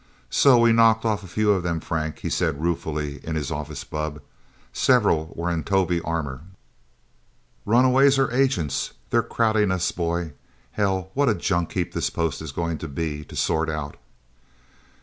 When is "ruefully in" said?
2.59-3.35